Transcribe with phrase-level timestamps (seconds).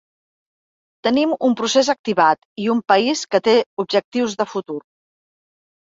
[1.07, 3.57] Tenim un procés activat i un país que té
[3.87, 4.85] objectius de futur.